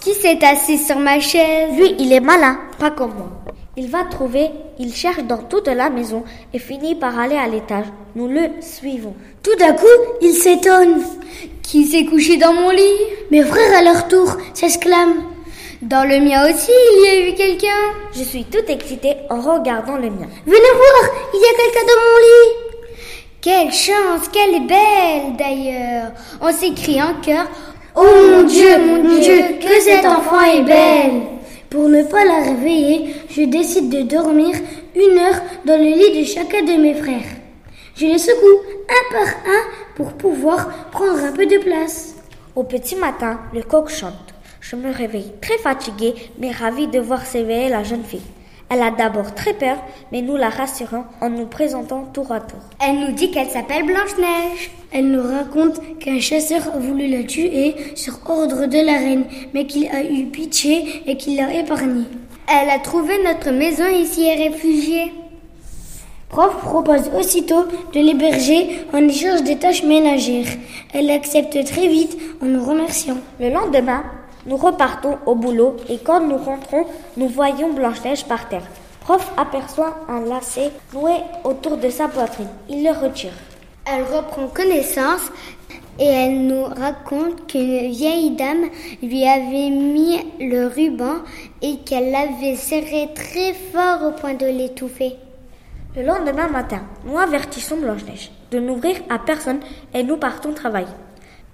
Qui 0.01 0.13
s'est 0.13 0.45
assis 0.45 0.79
sur 0.79 0.99
ma 0.99 1.19
chaise? 1.21 1.75
Lui, 1.77 1.95
il 1.99 2.13
est 2.13 2.21
malin, 2.21 2.59
pas 2.79 2.91
comme 2.91 3.15
moi. 3.15 3.31
Il 3.77 3.89
va 3.89 4.05
trouver, 4.05 4.51
il 4.83 4.93
cherche 4.93 5.23
dans 5.23 5.39
toute 5.39 5.69
la 5.69 5.91
maison 5.91 6.25
et 6.53 6.59
finit 6.59 6.97
par 6.97 7.17
aller 7.17 7.37
à 7.37 7.47
l'étage. 7.47 7.87
Nous 8.17 8.27
le 8.27 8.51
suivons. 8.61 9.15
Tout 9.41 9.55
d'un 9.55 9.75
coup, 9.75 9.87
il 10.21 10.35
s'étonne. 10.35 11.03
Qui 11.63 11.85
s'est 11.85 12.05
couché 12.05 12.37
dans 12.37 12.53
mon 12.53 12.71
lit 12.71 13.01
Mes 13.31 13.45
frères 13.45 13.79
à 13.79 13.83
leur 13.85 14.09
tour 14.09 14.37
s'exclament. 14.55 15.23
Dans 15.83 16.03
le 16.03 16.19
mien 16.19 16.51
aussi, 16.51 16.73
il 16.73 17.05
y 17.05 17.09
a 17.09 17.29
eu 17.29 17.35
quelqu'un. 17.35 17.83
Je 18.13 18.25
suis 18.25 18.45
toute 18.45 18.69
excitée 18.69 19.15
en 19.31 19.41
regardant 19.41 19.97
le 19.97 20.11
mien. 20.11 20.29
Venez 20.47 20.73
voir, 20.75 21.15
il 21.33 21.41
y 21.41 21.45
a 21.45 21.57
quelqu'un 21.63 21.87
dans 21.87 22.03
mon 22.03 22.19
lit. 22.27 22.73
Quelle 23.41 23.73
chance, 23.73 24.29
qu'elle 24.33 24.55
est 24.55 24.67
belle 24.67 25.37
d'ailleurs. 25.39 26.11
On 26.41 26.53
s'écrie 26.53 27.01
en 27.01 27.15
chœur. 27.25 27.47
Oh 27.95 28.03
mon 28.03 28.43
Dieu, 28.43 28.79
mon 28.79 29.19
Dieu, 29.21 29.43
que 29.61 29.81
cet 29.81 30.05
enfant 30.05 30.43
est 30.43 30.63
belle. 30.63 31.23
Pour 31.73 31.89
ne 31.89 32.03
pas 32.03 32.23
la 32.27 32.43
réveiller, 32.43 33.15
je 33.31 33.45
décide 33.45 33.89
de 33.89 34.03
dormir 34.03 34.55
une 34.95 35.19
heure 35.19 35.41
dans 35.65 35.79
le 35.79 35.85
lit 35.85 36.21
de 36.21 36.27
chacun 36.27 36.63
de 36.63 36.79
mes 36.79 36.93
frères. 36.93 37.25
Je 37.97 38.05
les 38.05 38.19
secoue 38.19 38.61
un 38.91 39.15
par 39.15 39.29
un 39.47 39.63
pour 39.97 40.13
pouvoir 40.13 40.69
prendre 40.91 41.25
un 41.25 41.33
peu 41.33 41.47
de 41.47 41.57
place. 41.57 42.17
Au 42.55 42.63
petit 42.63 42.95
matin, 42.95 43.41
le 43.55 43.63
coq 43.63 43.89
chante. 43.89 44.35
Je 44.61 44.77
me 44.77 44.93
réveille 44.93 45.33
très 45.41 45.57
fatiguée, 45.57 46.15
mais 46.39 46.51
ravie 46.51 46.89
de 46.89 47.01
voir 47.01 47.25
s'éveiller 47.25 47.71
la 47.71 47.83
jeune 47.83 48.05
fille. 48.05 48.21
Elle 48.73 48.81
a 48.81 48.91
d'abord 48.91 49.35
très 49.35 49.53
peur, 49.53 49.77
mais 50.13 50.23
nous 50.23 50.37
la 50.37 50.49
rassurons 50.49 51.05
en 51.21 51.29
nous 51.29 51.45
présentant 51.45 52.05
tour 52.05 52.33
à 52.33 52.41
tour. 52.41 52.61
Elle 52.81 53.01
nous 53.01 53.13
dit 53.13 53.31
qu'elle 53.31 53.49
s'appelle 53.49 53.85
Blanche-Neige. 53.85 54.71
Elle 54.93 55.11
nous 55.11 55.23
raconte 55.23 55.99
qu'un 55.99 56.21
chasseur 56.21 56.63
a 56.75 56.79
voulu 56.79 57.07
la 57.07 57.25
tuer 57.25 57.75
sur 57.95 58.19
ordre 58.25 58.65
de 58.65 58.79
la 58.79 58.95
reine, 58.95 59.25
mais 59.53 59.67
qu'il 59.67 59.89
a 59.89 60.03
eu 60.03 60.25
pitié 60.25 61.03
et 61.07 61.19
qu'il 61.19 61.37
l'a 61.37 61.53
épargnée. 61.53 62.07
Elle 62.49 62.71
a 62.71 62.79
trouvé 62.79 63.13
notre 63.23 63.51
maison 63.51 63.87
ici 63.89 64.25
et 64.25 64.49
réfugiée. 64.49 65.13
Prof 66.31 66.57
propose 66.61 67.11
aussitôt 67.15 67.67
de 67.93 68.01
l'héberger 68.01 68.87
en 68.95 69.07
échange 69.07 69.43
des 69.43 69.57
tâches 69.57 69.83
ménagères. 69.83 70.49
Elle 70.95 71.11
accepte 71.11 71.63
très 71.67 71.89
vite 71.89 72.17
en 72.43 72.47
nous 72.47 72.65
remerciant. 72.65 73.19
Le 73.39 73.51
lendemain, 73.51 74.03
nous 74.47 74.57
repartons 74.57 75.19
au 75.27 75.35
boulot 75.35 75.77
et 75.89 75.99
quand 75.99 76.21
nous 76.21 76.39
rentrons, 76.39 76.87
nous 77.17 77.29
voyons 77.29 77.73
Blanche-Neige 77.73 78.25
par 78.25 78.49
terre. 78.49 78.67
Prof 79.01 79.33
aperçoit 79.37 79.97
un 80.09 80.21
lacet 80.21 80.71
noué 80.93 81.17
autour 81.45 81.77
de 81.77 81.91
sa 81.91 82.09
poitrine. 82.09 82.49
Il 82.69 82.85
le 82.85 82.91
retire. 82.91 83.33
Elle 83.85 84.05
reprend 84.05 84.47
connaissance 84.47 85.31
et 85.99 86.07
elle 86.07 86.47
nous 86.47 86.65
raconte 86.65 87.47
qu'une 87.47 87.91
vieille 87.91 88.31
dame 88.37 88.65
lui 89.03 89.27
avait 89.27 89.71
mis 89.71 90.19
le 90.41 90.67
ruban 90.67 91.17
et 91.61 91.79
qu'elle 91.79 92.13
l'avait 92.13 92.57
serré 92.57 93.09
très 93.15 93.53
fort 93.53 94.09
au 94.09 94.13
point 94.13 94.35
de 94.35 94.47
l'étouffer. 94.47 95.17
Le 95.97 96.05
lendemain 96.05 96.49
matin, 96.49 96.83
nous 97.05 97.19
avertissons 97.19 97.77
Blanche-Neige 97.77 98.31
de 98.51 98.59
n'ouvrir 98.59 98.97
à 99.11 99.19
personne 99.19 99.61
et 99.95 100.03
nous 100.03 100.17
partons 100.17 100.53
travailler. 100.53 100.87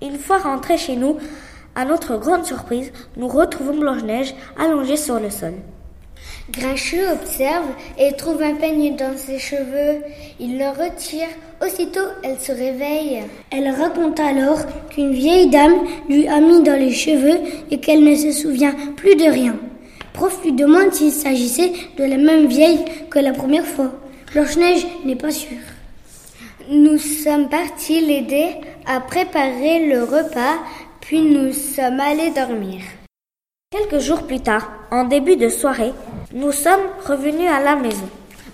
Une 0.00 0.18
fois 0.18 0.38
rentrés 0.38 0.78
chez 0.78 0.96
nous, 0.96 1.16
à 1.78 1.84
notre 1.84 2.16
grande 2.16 2.44
surprise, 2.44 2.90
nous 3.16 3.28
retrouvons 3.28 3.76
Blanche-Neige 3.76 4.34
allongée 4.58 4.96
sur 4.96 5.20
le 5.20 5.30
sol. 5.30 5.52
Grincheux 6.50 7.12
observe 7.12 7.66
et 7.96 8.16
trouve 8.16 8.42
un 8.42 8.56
peigne 8.56 8.96
dans 8.96 9.16
ses 9.16 9.38
cheveux. 9.38 10.02
Il 10.40 10.58
le 10.58 10.70
retire. 10.70 11.28
Aussitôt, 11.64 12.08
elle 12.24 12.40
se 12.40 12.50
réveille. 12.50 13.22
Elle 13.52 13.70
raconte 13.70 14.18
alors 14.18 14.58
qu'une 14.90 15.12
vieille 15.12 15.50
dame 15.50 15.86
lui 16.08 16.26
a 16.26 16.40
mis 16.40 16.64
dans 16.64 16.76
les 16.76 16.90
cheveux 16.90 17.38
et 17.70 17.78
qu'elle 17.78 18.02
ne 18.02 18.16
se 18.16 18.32
souvient 18.32 18.74
plus 18.96 19.14
de 19.14 19.30
rien. 19.30 19.54
Prof 20.14 20.42
lui 20.42 20.52
demande 20.52 20.92
s'il 20.92 21.12
s'agissait 21.12 21.72
de 21.96 22.02
la 22.02 22.16
même 22.16 22.46
vieille 22.46 22.84
que 23.08 23.20
la 23.20 23.32
première 23.32 23.66
fois. 23.66 23.92
Blanche-Neige 24.32 24.84
n'est 25.04 25.14
pas 25.14 25.30
sûre. 25.30 25.58
Nous 26.70 26.98
sommes 26.98 27.48
partis 27.48 28.00
l'aider 28.00 28.48
à 28.84 29.00
préparer 29.00 29.86
le 29.86 30.02
repas 30.02 30.56
puis 31.00 31.20
nous 31.22 31.52
sommes 31.52 32.00
allés 32.00 32.30
dormir. 32.30 32.82
Quelques 33.70 34.00
jours 34.00 34.26
plus 34.26 34.40
tard, 34.40 34.70
en 34.90 35.04
début 35.04 35.36
de 35.36 35.48
soirée, 35.48 35.92
nous 36.32 36.52
sommes 36.52 36.86
revenus 37.06 37.50
à 37.50 37.60
la 37.60 37.76
maison. 37.76 38.08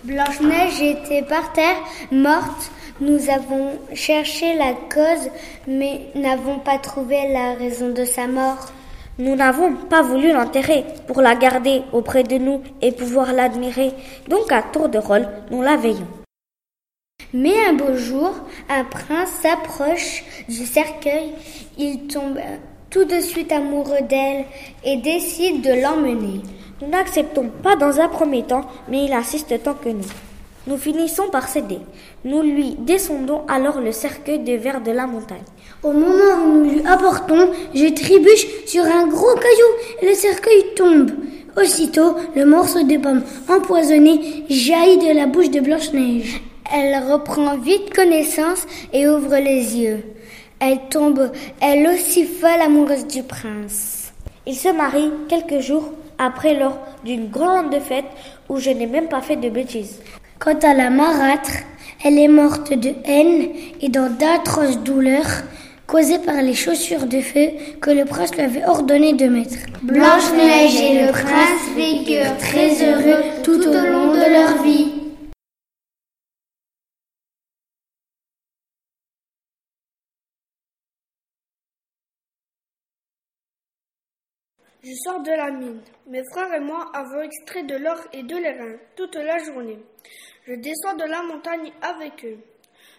Blanche-Neige 0.04 0.82
était 0.82 1.22
par 1.22 1.52
terre, 1.52 1.76
morte. 2.10 2.70
Nous 3.00 3.30
avons 3.30 3.78
cherché 3.94 4.54
la 4.54 4.72
cause, 4.92 5.30
mais 5.66 6.08
n'avons 6.14 6.58
pas 6.58 6.78
trouvé 6.78 7.32
la 7.32 7.54
raison 7.54 7.90
de 7.90 8.04
sa 8.04 8.26
mort. 8.26 8.72
Nous 9.18 9.36
n'avons 9.36 9.74
pas 9.74 10.02
voulu 10.02 10.32
l'enterrer 10.32 10.84
pour 11.06 11.20
la 11.20 11.36
garder 11.36 11.82
auprès 11.92 12.24
de 12.24 12.36
nous 12.36 12.62
et 12.82 12.92
pouvoir 12.92 13.32
l'admirer. 13.32 13.92
Donc 14.28 14.50
à 14.50 14.62
tour 14.62 14.88
de 14.88 14.98
rôle, 14.98 15.28
nous 15.50 15.62
la 15.62 15.76
veillons. 15.76 16.23
Mais 17.36 17.54
un 17.68 17.72
beau 17.72 17.96
jour, 17.96 18.32
un 18.68 18.84
prince 18.84 19.28
s'approche 19.42 20.22
du 20.48 20.64
cercueil. 20.64 21.32
Il 21.76 22.06
tombe 22.06 22.38
tout 22.90 23.04
de 23.04 23.18
suite 23.18 23.50
amoureux 23.50 24.02
d'elle 24.08 24.44
et 24.84 24.98
décide 24.98 25.60
de 25.60 25.82
l'emmener. 25.82 26.42
Nous 26.80 26.86
n'acceptons 26.86 27.50
pas 27.60 27.74
dans 27.74 27.98
un 27.98 28.06
premier 28.06 28.44
temps, 28.44 28.64
mais 28.88 29.06
il 29.06 29.12
insiste 29.12 29.60
tant 29.64 29.74
que 29.74 29.88
nous. 29.88 30.06
Nous 30.68 30.76
finissons 30.76 31.28
par 31.28 31.48
céder. 31.48 31.80
Nous 32.24 32.40
lui 32.40 32.76
descendons 32.78 33.42
alors 33.48 33.80
le 33.80 33.90
cercueil 33.90 34.38
de 34.38 34.52
verre 34.52 34.80
de 34.80 34.92
la 34.92 35.08
montagne. 35.08 35.42
Au 35.82 35.90
moment 35.90 36.44
où 36.44 36.52
nous 36.52 36.70
lui 36.70 36.86
apportons, 36.86 37.50
je 37.74 37.92
trébuche 37.94 38.46
sur 38.66 38.84
un 38.84 39.08
gros 39.08 39.34
caillou 39.34 40.02
et 40.02 40.06
le 40.06 40.14
cercueil 40.14 40.66
tombe. 40.76 41.10
Aussitôt, 41.60 42.14
le 42.36 42.44
morceau 42.44 42.84
de 42.84 42.96
pomme 42.96 43.24
empoisonné 43.48 44.44
jaillit 44.48 44.98
de 44.98 45.16
la 45.16 45.26
bouche 45.26 45.50
de 45.50 45.58
Blanche-Neige. 45.58 46.40
Elle 46.72 47.12
reprend 47.12 47.56
vite 47.56 47.92
connaissance 47.94 48.66
et 48.92 49.08
ouvre 49.08 49.36
les 49.36 49.76
yeux. 49.76 50.02
Elle 50.60 50.80
tombe, 50.90 51.30
elle 51.60 51.86
aussi 51.88 52.24
folle 52.24 52.62
amoureuse 52.62 53.06
du 53.06 53.22
prince. 53.22 54.12
Ils 54.46 54.56
se 54.56 54.68
marient 54.68 55.12
quelques 55.28 55.60
jours 55.60 55.90
après 56.18 56.54
lors 56.54 56.78
d'une 57.04 57.28
grande 57.28 57.78
fête 57.80 58.04
où 58.48 58.58
je 58.58 58.70
n'ai 58.70 58.86
même 58.86 59.08
pas 59.08 59.20
fait 59.20 59.36
de 59.36 59.48
bêtises. 59.48 60.00
Quant 60.38 60.58
à 60.62 60.74
la 60.74 60.90
marâtre, 60.90 61.52
elle 62.04 62.18
est 62.18 62.28
morte 62.28 62.72
de 62.72 62.92
haine 63.04 63.48
et 63.80 63.88
dans 63.88 64.10
d'atroces 64.10 64.78
douleurs 64.78 65.42
causées 65.86 66.18
par 66.18 66.40
les 66.42 66.54
chaussures 66.54 67.06
de 67.06 67.20
feu 67.20 67.50
que 67.80 67.90
le 67.90 68.04
prince 68.04 68.34
lui 68.34 68.42
avait 68.42 68.64
ordonné 68.64 69.12
de 69.12 69.26
mettre. 69.26 69.56
Blanche-Neige 69.82 70.80
et 70.80 71.06
le 71.06 71.12
prince 71.12 71.68
vécurent 71.76 72.36
très 72.38 72.70
heureux 72.82 73.22
tout 73.42 73.60
au 73.60 73.72
long 73.72 74.12
de 74.12 74.32
leur 74.32 74.62
vie. 74.62 74.93
Je 84.84 84.92
sors 85.02 85.20
de 85.22 85.30
la 85.30 85.50
mine. 85.50 85.80
Mes 86.06 86.22
frères 86.30 86.52
et 86.52 86.60
moi 86.60 86.90
avons 86.92 87.22
extrait 87.22 87.62
de 87.62 87.74
l'or 87.74 87.96
et 88.12 88.22
de 88.22 88.36
l'airain 88.36 88.76
toute 88.96 89.14
la 89.14 89.38
journée. 89.38 89.78
Je 90.46 90.52
descends 90.56 90.94
de 90.94 91.04
la 91.04 91.22
montagne 91.22 91.72
avec 91.80 92.22
eux. 92.26 92.36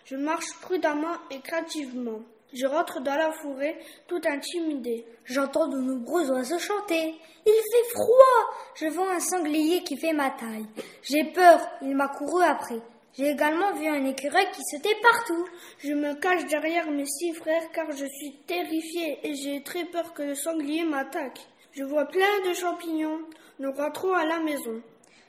Je 0.06 0.16
marche 0.16 0.52
prudemment 0.62 1.16
et 1.30 1.42
craintivement. 1.42 2.22
Je 2.54 2.66
rentre 2.66 3.02
dans 3.02 3.14
la 3.14 3.32
forêt 3.34 3.78
tout 4.08 4.22
intimidé. 4.26 5.06
J'entends 5.26 5.68
de 5.68 5.78
nombreux 5.78 6.32
oiseaux 6.32 6.58
chanter. 6.58 7.14
Il 7.46 7.62
fait 7.72 7.90
froid. 7.92 8.56
Je 8.74 8.88
vois 8.88 9.14
un 9.14 9.20
sanglier 9.20 9.84
qui 9.84 9.96
fait 9.96 10.14
ma 10.14 10.32
taille. 10.32 10.66
J'ai 11.04 11.26
peur. 11.26 11.60
Il 11.84 11.96
m'a 11.96 12.08
couru 12.08 12.44
après. 12.44 12.82
J'ai 13.16 13.30
également 13.30 13.74
vu 13.74 13.88
un 13.88 14.06
écureuil 14.06 14.48
qui 14.54 14.64
se 14.64 14.82
tait 14.82 14.98
partout. 15.04 15.46
Je 15.78 15.94
me 15.94 16.16
cache 16.16 16.48
derrière 16.48 16.90
mes 16.90 17.06
six 17.06 17.34
frères 17.34 17.70
car 17.74 17.92
je 17.92 18.08
suis 18.08 18.38
terrifié 18.48 19.20
et 19.22 19.36
j'ai 19.36 19.62
très 19.62 19.86
peur 19.86 20.16
que 20.16 20.24
le 20.24 20.34
sanglier 20.34 20.84
m'attaque. 20.84 21.46
Je 21.76 21.84
vois 21.84 22.06
plein 22.06 22.40
de 22.48 22.54
champignons. 22.54 23.20
Nous 23.60 23.72
rentrons 23.74 24.14
à 24.14 24.26
la 24.26 24.40
maison. 24.40 24.82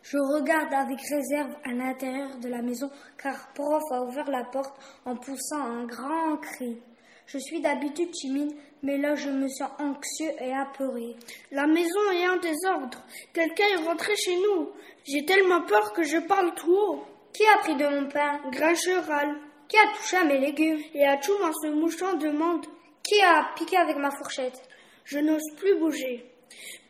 Je 0.04 0.16
regarde 0.16 0.72
avec 0.72 1.00
réserve 1.00 1.56
à 1.64 1.72
l'intérieur 1.72 2.38
de 2.38 2.48
la 2.48 2.62
maison 2.62 2.88
car 3.20 3.52
Prof 3.52 3.82
a 3.90 4.02
ouvert 4.02 4.30
la 4.30 4.44
porte 4.44 4.78
en 5.04 5.16
poussant 5.16 5.60
un 5.60 5.86
grand 5.86 6.36
cri. 6.36 6.80
Je 7.26 7.38
suis 7.38 7.60
d'habitude 7.60 8.12
timide, 8.12 8.52
mais 8.84 8.96
là 8.96 9.16
je 9.16 9.28
me 9.28 9.48
sens 9.48 9.70
anxieux 9.80 10.30
et 10.38 10.52
apeuré. 10.54 11.16
La 11.50 11.66
maison 11.66 12.12
est 12.14 12.28
en 12.28 12.36
désordre. 12.36 13.02
Quelqu'un 13.34 13.66
est 13.72 13.84
rentré 13.84 14.14
chez 14.14 14.36
nous. 14.36 14.70
J'ai 15.02 15.24
tellement 15.24 15.62
peur 15.62 15.92
que 15.94 16.04
je 16.04 16.18
parle 16.18 16.54
tout 16.54 16.72
haut. 16.72 17.04
Qui 17.32 17.42
a 17.48 17.58
pris 17.58 17.74
de 17.74 17.88
mon 17.88 18.08
pain? 18.08 18.40
Grincheux 18.52 19.00
râle. 19.00 19.34
Qui 19.66 19.78
a 19.78 19.88
touché 19.96 20.16
à 20.18 20.24
mes 20.24 20.38
légumes? 20.38 20.78
Et 20.94 21.04
Atchoum 21.08 21.42
en 21.42 21.52
se 21.52 21.72
mouchant 21.74 22.14
demande 22.14 22.64
Qui 23.02 23.20
a 23.20 23.48
piqué 23.56 23.76
avec 23.78 23.96
ma 23.96 24.12
fourchette? 24.12 24.62
Je 25.04 25.18
n'ose 25.18 25.50
plus 25.56 25.76
bouger. 25.80 26.35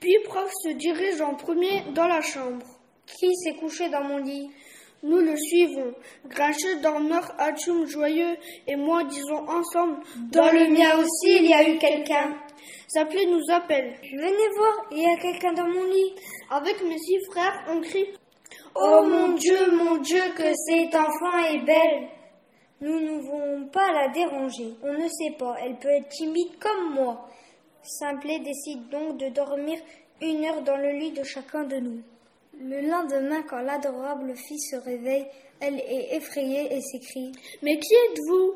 Puis 0.00 0.16
prof 0.24 0.50
se 0.62 0.70
dirige 0.70 1.20
en 1.20 1.34
premier 1.34 1.82
dans 1.94 2.06
la 2.06 2.20
chambre. 2.20 2.64
Qui 3.06 3.34
s'est 3.36 3.54
couché 3.54 3.88
dans 3.88 4.04
mon 4.04 4.18
lit? 4.18 4.50
Nous 5.02 5.18
le 5.18 5.36
suivons. 5.36 5.94
Grincheux 6.26 6.80
dormeur, 6.80 7.32
Atchoum 7.38 7.86
joyeux 7.86 8.36
et 8.66 8.76
moi 8.76 9.04
disons 9.04 9.48
ensemble 9.48 9.98
Dans 10.32 10.50
le 10.50 10.68
mien 10.68 10.98
aussi 10.98 11.36
il 11.36 11.46
y 11.48 11.54
a 11.54 11.68
eu 11.68 11.78
quelqu'un. 11.78 12.34
S'appeler 12.88 13.26
nous 13.26 13.42
appelle. 13.52 13.94
Venez 14.02 14.48
voir, 14.56 14.86
il 14.90 15.02
y 15.02 15.06
a 15.06 15.16
quelqu'un 15.16 15.52
dans 15.52 15.68
mon 15.68 15.84
lit. 15.84 16.14
Avec 16.50 16.82
mes 16.82 16.98
six 16.98 17.18
frères, 17.30 17.64
on 17.68 17.80
crie 17.80 18.06
Oh 18.74 19.02
mon 19.04 19.32
Dieu, 19.32 19.72
mon 19.72 19.96
Dieu, 19.96 20.22
que 20.36 20.52
cet 20.54 20.94
enfant 20.94 21.38
est 21.50 21.64
belle. 21.64 22.08
Nous 22.80 23.00
ne 23.00 23.20
voulons 23.20 23.68
pas 23.68 23.90
la 23.92 24.08
déranger. 24.08 24.74
On 24.82 24.92
ne 24.92 25.08
sait 25.08 25.34
pas, 25.38 25.56
elle 25.62 25.78
peut 25.78 25.88
être 25.88 26.08
timide 26.10 26.58
comme 26.60 26.94
moi. 26.94 27.28
Simplet 27.86 28.40
décide 28.40 28.88
donc 28.88 29.18
de 29.18 29.28
dormir 29.28 29.78
une 30.20 30.44
heure 30.44 30.62
dans 30.62 30.76
le 30.76 30.90
lit 30.98 31.12
de 31.12 31.22
chacun 31.22 31.64
de 31.64 31.76
nous. 31.76 32.02
Le 32.58 32.80
lendemain, 32.80 33.42
quand 33.42 33.60
l'adorable 33.60 34.34
fille 34.34 34.58
se 34.58 34.76
réveille, 34.76 35.26
elle 35.60 35.78
est 35.78 36.16
effrayée 36.16 36.74
et 36.74 36.80
s'écrie 36.80 37.32
Mais 37.62 37.78
qui 37.78 37.94
êtes-vous? 37.94 38.54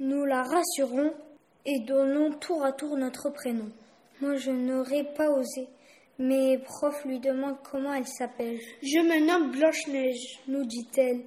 Nous 0.00 0.24
la 0.24 0.42
rassurons 0.42 1.12
et 1.64 1.78
donnons 1.80 2.32
tour 2.32 2.64
à 2.64 2.72
tour 2.72 2.96
notre 2.96 3.30
prénom. 3.30 3.68
Moi, 4.20 4.36
je 4.36 4.50
n'aurais 4.50 5.04
pas 5.14 5.30
osé. 5.30 5.68
Mais 6.18 6.58
prof 6.58 7.04
lui 7.04 7.20
demande 7.20 7.56
comment 7.70 7.94
elle 7.94 8.06
s'appelle. 8.06 8.58
Je 8.82 8.98
me 8.98 9.26
nomme 9.26 9.52
Blanche-Neige, 9.52 10.40
nous 10.48 10.64
dit-elle. 10.64 11.20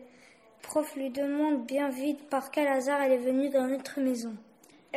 Prof 0.61 0.95
lui 0.95 1.09
demande 1.09 1.65
bien 1.65 1.89
vite 1.89 2.27
par 2.29 2.51
quel 2.51 2.67
hasard 2.67 3.01
elle 3.01 3.13
est 3.13 3.17
venue 3.17 3.49
dans 3.49 3.67
notre 3.67 3.99
maison. 4.01 4.33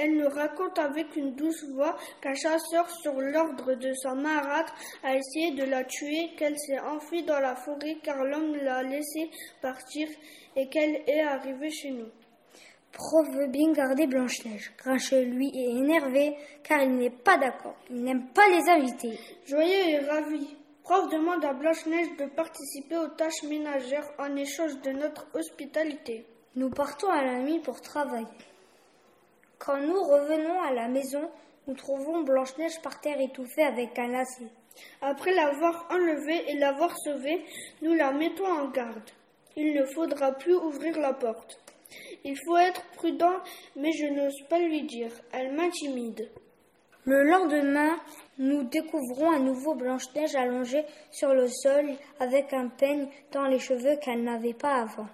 Elle 0.01 0.17
nous 0.17 0.29
raconte 0.29 0.79
avec 0.79 1.17
une 1.17 1.35
douce 1.35 1.65
voix 1.75 1.97
qu'un 2.21 2.35
chasseur, 2.35 2.89
sur 2.89 3.15
l'ordre 3.15 3.75
de 3.75 3.93
sa 3.95 4.15
marâtre, 4.15 4.73
a 5.03 5.17
essayé 5.17 5.57
de 5.57 5.65
la 5.65 5.83
tuer, 5.83 6.31
qu'elle 6.37 6.57
s'est 6.57 6.79
enfuie 6.79 7.25
dans 7.25 7.41
la 7.41 7.57
forêt 7.57 7.97
car 8.01 8.23
l'homme 8.23 8.55
l'a 8.63 8.85
laissée 8.85 9.29
partir 9.61 10.09
et 10.55 10.69
qu'elle 10.69 11.03
est 11.09 11.23
arrivée 11.23 11.71
chez 11.71 11.91
nous. 11.91 12.07
Prof 12.93 13.27
veut 13.35 13.49
bien 13.49 13.73
garder 13.73 14.07
Blanche-Neige. 14.07 14.73
Grincheux, 14.79 15.25
lui, 15.25 15.49
est 15.49 15.77
énervé 15.77 16.37
car 16.63 16.81
il 16.81 16.95
n'est 16.95 17.11
pas 17.11 17.37
d'accord. 17.37 17.75
Il 17.91 18.05
n'aime 18.05 18.29
pas 18.29 18.49
les 18.51 18.71
invités. 18.71 19.19
Joyeux 19.47 19.89
et 19.89 19.99
ravi. 19.99 20.57
Prof 20.85 21.11
demande 21.11 21.45
à 21.45 21.55
Blanche-Neige 21.55 22.17
de 22.21 22.27
participer 22.27 22.97
aux 22.99 23.09
tâches 23.09 23.43
ménagères 23.49 24.09
en 24.21 24.37
échange 24.37 24.81
de 24.81 24.93
notre 24.93 25.27
hospitalité. 25.35 26.25
Nous 26.55 26.71
partons 26.71 27.11
à 27.11 27.25
la 27.25 27.41
nuit 27.41 27.59
pour 27.59 27.81
travailler. 27.81 28.27
Quand 29.59 29.79
nous 29.79 30.03
revenons 30.03 30.63
à 30.63 30.73
la 30.73 30.89
maison, 30.89 31.29
nous 31.67 31.75
trouvons 31.75 32.23
Blanche-Neige 32.23 32.81
par 32.81 33.01
terre 33.01 33.21
étouffée 33.21 33.65
avec 33.65 33.99
un 33.99 34.09
lacet. 34.09 34.49
Après 35.03 35.35
l'avoir 35.35 35.87
enlevée 35.91 36.51
et 36.51 36.55
l'avoir 36.59 36.97
sauvée, 36.99 37.45
nous 37.83 37.95
la 37.95 38.13
mettons 38.13 38.47
en 38.47 38.69
garde. 38.69 39.11
Il 39.57 39.75
ne 39.75 39.85
faudra 39.85 40.33
plus 40.33 40.55
ouvrir 40.55 40.99
la 40.99 41.13
porte. 41.13 41.61
Il 42.25 42.37
faut 42.47 42.57
être 42.57 42.85
prudent, 42.95 43.41
mais 43.75 43.91
je 43.93 44.07
n'ose 44.07 44.41
pas 44.49 44.61
lui 44.61 44.83
dire. 44.83 45.11
Elle 45.33 45.53
m'intimide. 45.53 46.31
Le 47.05 47.25
lendemain, 47.25 47.99
nous 48.39 48.65
découvrons 48.65 49.31
à 49.31 49.39
nouveau 49.39 49.75
Blanche-Neige 49.75 50.37
allongée 50.37 50.85
sur 51.11 51.35
le 51.35 51.49
sol 51.49 51.91
avec 52.21 52.53
un 52.53 52.69
peigne 52.69 53.09
dans 53.33 53.47
les 53.47 53.59
cheveux 53.59 53.97
qu'elle 53.97 54.23
n'avait 54.23 54.55
pas 54.55 54.83
avant. 54.83 55.09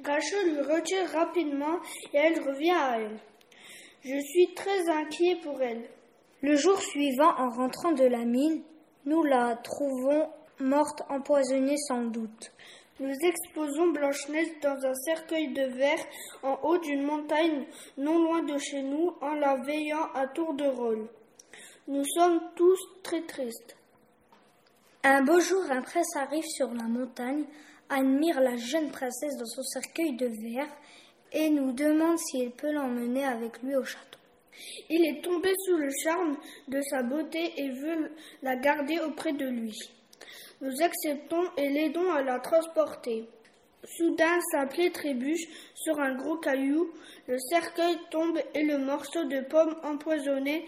Grincheux 0.00 0.50
lui 0.50 0.60
retire 0.60 1.08
rapidement 1.10 1.78
et 2.12 2.18
elle 2.18 2.40
revient 2.40 2.70
à 2.70 2.98
elle. 3.00 3.18
Je 4.02 4.18
suis 4.18 4.54
très 4.54 4.88
inquiet 4.88 5.36
pour 5.42 5.60
elle. 5.60 5.82
Le 6.42 6.56
jour 6.56 6.80
suivant, 6.80 7.36
en 7.36 7.50
rentrant 7.50 7.92
de 7.92 8.04
la 8.04 8.24
mine, 8.24 8.62
nous 9.04 9.22
la 9.22 9.56
trouvons 9.56 10.30
morte, 10.58 11.02
empoisonnée 11.10 11.76
sans 11.76 12.04
doute. 12.04 12.52
Nous 12.98 13.14
exposons 13.22 13.92
Blanche-Neige 13.92 14.60
dans 14.62 14.86
un 14.86 14.94
cercueil 14.94 15.52
de 15.52 15.64
verre 15.76 16.04
en 16.42 16.58
haut 16.62 16.78
d'une 16.78 17.02
montagne 17.02 17.66
non 17.98 18.22
loin 18.22 18.42
de 18.42 18.58
chez 18.58 18.82
nous 18.82 19.12
en 19.20 19.34
la 19.34 19.56
veillant 19.56 20.12
à 20.14 20.26
tour 20.28 20.54
de 20.54 20.66
rôle. 20.66 21.08
Nous 21.88 22.04
sommes 22.04 22.40
tous 22.56 22.78
très 23.02 23.22
tristes. 23.22 23.76
Un 25.02 25.22
beau 25.22 25.40
jour, 25.40 25.62
un 25.70 25.80
prince 25.82 26.14
arrive 26.16 26.44
sur 26.44 26.72
la 26.72 26.84
montagne, 26.84 27.44
admire 27.88 28.40
la 28.40 28.56
jeune 28.56 28.90
princesse 28.90 29.36
dans 29.38 29.46
son 29.46 29.62
cercueil 29.62 30.16
de 30.16 30.26
verre 30.26 30.68
et 31.32 31.50
nous 31.50 31.72
demande 31.72 32.18
s'il 32.18 32.50
peut 32.50 32.72
l'emmener 32.72 33.24
avec 33.24 33.62
lui 33.62 33.76
au 33.76 33.84
château. 33.84 34.18
Il 34.88 35.04
est 35.06 35.22
tombé 35.22 35.50
sous 35.64 35.76
le 35.76 35.88
charme 36.02 36.36
de 36.68 36.80
sa 36.82 37.02
beauté 37.02 37.52
et 37.56 37.70
veut 37.70 38.12
la 38.42 38.56
garder 38.56 38.98
auprès 39.00 39.32
de 39.32 39.46
lui. 39.46 39.76
Nous 40.60 40.82
acceptons 40.82 41.44
et 41.56 41.70
l'aidons 41.70 42.12
à 42.12 42.22
la 42.22 42.38
transporter. 42.40 43.28
Soudain, 43.84 44.38
sa 44.52 44.66
plaie 44.66 44.90
trébuche 44.90 45.48
sur 45.74 45.98
un 45.98 46.14
gros 46.14 46.36
caillou, 46.36 46.90
le 47.26 47.38
cercueil 47.48 47.96
tombe 48.10 48.38
et 48.54 48.62
le 48.62 48.76
morceau 48.78 49.24
de 49.24 49.40
pomme 49.40 49.74
empoisonné 49.82 50.66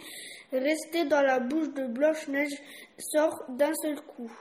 resté 0.51 1.05
dans 1.05 1.21
la 1.21 1.41
bouche 1.41 1.73
de 1.75 1.87
Blanche-Neige 1.87 2.57
sort 2.99 3.45
d'un 3.51 3.75
seul 3.75 4.01
coup. 4.01 4.33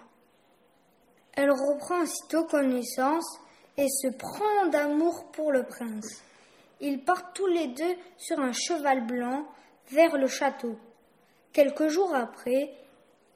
Elle 1.34 1.52
reprend 1.52 2.02
aussitôt 2.02 2.46
connaissance 2.46 3.40
et 3.78 3.88
se 3.88 4.08
prend 4.08 4.68
d'amour 4.68 5.32
pour 5.32 5.52
le 5.52 5.64
prince. 5.64 6.24
Ils 6.80 7.04
partent 7.04 7.36
tous 7.36 7.48
les 7.48 7.68
deux 7.68 7.96
sur 8.18 8.40
un 8.40 8.52
cheval 8.54 9.06
blanc 9.06 9.46
vers 9.92 10.18
le 10.18 10.28
château. 10.28 10.78
Quelques 11.54 11.88
jours 11.88 12.14
après, 12.16 12.74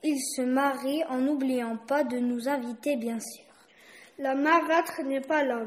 ils 0.04 0.20
se 0.20 0.42
marient 0.42 1.04
en 1.10 1.18
n'oubliant 1.18 1.78
pas 1.78 2.04
de 2.04 2.18
nous 2.18 2.48
inviter, 2.48 2.96
bien 2.96 3.20
sûr. 3.20 3.44
La 4.18 4.36
marâtre 4.36 5.02
n'est 5.04 5.22
pas 5.22 5.44
là. 5.44 5.64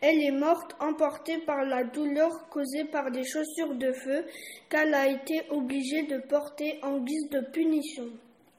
Elle 0.00 0.20
est 0.20 0.32
morte 0.32 0.74
emportée 0.80 1.38
par 1.38 1.64
la 1.64 1.84
douleur 1.84 2.48
causée 2.50 2.84
par 2.84 3.10
des 3.10 3.24
chaussures 3.24 3.74
de 3.74 3.92
feu 3.92 4.24
qu'elle 4.68 4.92
a 4.94 5.06
été 5.06 5.42
obligée 5.50 6.02
de 6.02 6.18
porter 6.18 6.78
en 6.82 6.98
guise 6.98 7.30
de 7.30 7.40
punition. 7.52 8.08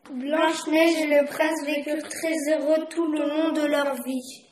Blanche-Neige 0.09 1.01
et 1.01 1.07
le 1.07 1.25
prince 1.25 1.65
vécurent 1.65 2.07
très 2.07 2.33
heureux 2.49 2.85
tout 2.89 3.11
le 3.11 3.27
long 3.27 3.51
de 3.51 3.67
leur 3.67 4.01
vie. 4.03 4.46